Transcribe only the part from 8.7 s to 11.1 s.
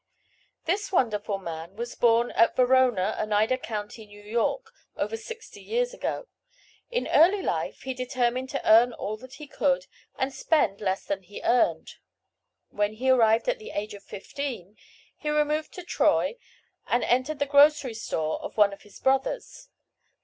all that he could, and spend less